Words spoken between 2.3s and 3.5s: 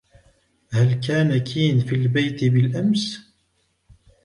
بالأمس؟